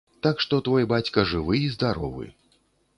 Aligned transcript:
Так 0.27 0.39
што 0.45 0.59
твой 0.69 0.87
бацька 0.93 1.27
жывы 1.35 1.63
і 1.67 1.71
здаровы. 1.77 2.25